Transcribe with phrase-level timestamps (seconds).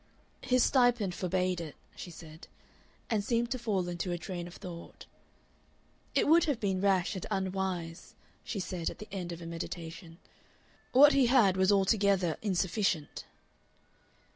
[0.41, 2.47] "His stipend forbade it," she said,
[3.07, 5.05] and seemed to fall into a train of thought.
[6.15, 10.17] "It would have been rash and unwise," she said at the end of a meditation.
[10.91, 13.25] "What he had was altogether insufficient."